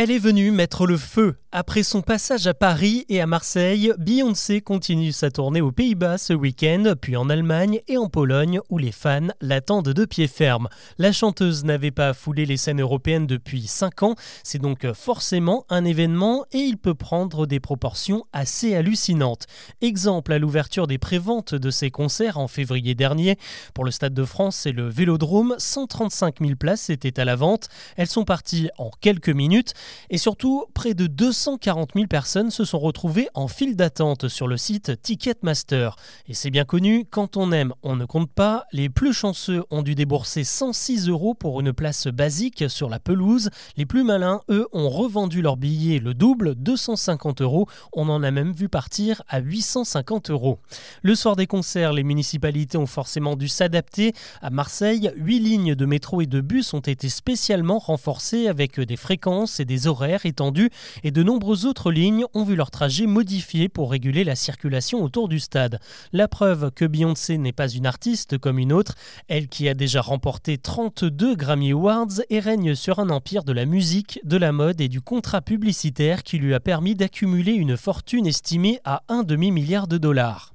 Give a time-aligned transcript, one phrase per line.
[0.00, 1.34] Elle est venue mettre le feu.
[1.50, 6.34] Après son passage à Paris et à Marseille, Beyoncé continue sa tournée aux Pays-Bas ce
[6.34, 10.68] week-end, puis en Allemagne et en Pologne où les fans l'attendent de pied ferme.
[10.98, 14.14] La chanteuse n'avait pas foulé les scènes européennes depuis 5 ans,
[14.44, 19.46] c'est donc forcément un événement et il peut prendre des proportions assez hallucinantes.
[19.80, 23.38] Exemple à l'ouverture des préventes de ses concerts en février dernier.
[23.72, 27.68] Pour le Stade de France et le Vélodrome, 135 000 places étaient à la vente.
[27.96, 29.72] Elles sont parties en quelques minutes.
[30.10, 34.56] Et surtout, près de 240 000 personnes se sont retrouvées en file d'attente sur le
[34.56, 35.96] site Ticketmaster.
[36.26, 38.64] Et c'est bien connu, quand on aime, on ne compte pas.
[38.72, 43.50] Les plus chanceux ont dû débourser 106 euros pour une place basique sur la pelouse.
[43.76, 47.68] Les plus malins, eux, ont revendu leur billet le double, 250 euros.
[47.92, 50.58] On en a même vu partir à 850 euros.
[51.02, 54.12] Le soir des concerts, les municipalités ont forcément dû s'adapter.
[54.42, 58.96] À Marseille, 8 lignes de métro et de bus ont été spécialement renforcées avec des
[58.96, 60.70] fréquences et des horaires étendus
[61.04, 65.28] et de nombreuses autres lignes ont vu leur trajet modifié pour réguler la circulation autour
[65.28, 65.78] du stade.
[66.12, 68.94] La preuve que Beyoncé n'est pas une artiste comme une autre,
[69.28, 73.66] elle qui a déjà remporté 32 Grammy Awards et règne sur un empire de la
[73.66, 78.26] musique, de la mode et du contrat publicitaire qui lui a permis d'accumuler une fortune
[78.26, 80.54] estimée à un demi-milliard de dollars.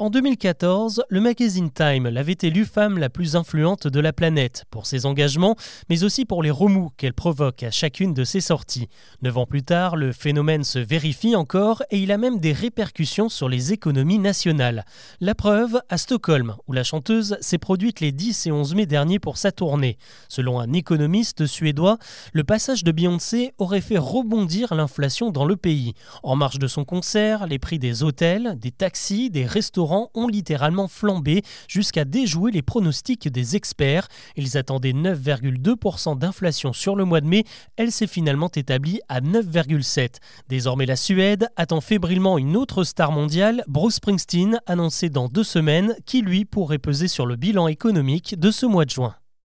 [0.00, 4.86] En 2014, le magazine Time l'avait élue femme la plus influente de la planète pour
[4.86, 5.56] ses engagements,
[5.90, 8.86] mais aussi pour les remous qu'elle provoque à chacune de ses sorties.
[9.22, 13.28] Neuf ans plus tard, le phénomène se vérifie encore et il a même des répercussions
[13.28, 14.84] sur les économies nationales.
[15.20, 19.18] La preuve à Stockholm, où la chanteuse s'est produite les 10 et 11 mai dernier
[19.18, 19.98] pour sa tournée.
[20.28, 21.98] Selon un économiste suédois,
[22.32, 25.94] le passage de Beyoncé aurait fait rebondir l'inflation dans le pays.
[26.22, 29.44] En marge de son concert, les prix des hôtels, des taxis, des
[29.92, 34.08] ont littéralement flambé jusqu'à déjouer les pronostics des experts.
[34.36, 37.44] Ils attendaient 9,2% d'inflation sur le mois de mai.
[37.76, 40.16] Elle s'est finalement établie à 9,7%.
[40.48, 45.94] Désormais, la Suède attend fébrilement une autre star mondiale, Bruce Springsteen, annoncé dans deux semaines,
[46.06, 49.14] qui lui pourrait peser sur le bilan économique de ce mois de juin.